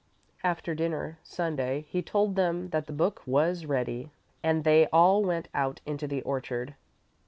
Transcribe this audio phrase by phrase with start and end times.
[0.43, 4.09] After dinner, Sunday, he told them that the book was ready,
[4.41, 6.73] and they all went out into the orchard.